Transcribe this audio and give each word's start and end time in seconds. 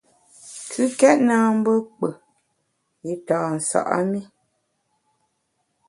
Kùkèt 0.71 1.19
na 1.27 1.35
mbe 1.57 1.73
kpù 1.91 2.07
i 3.11 3.13
tâ 3.27 3.37
nsa’ 3.55 3.81
mi. 4.11 4.21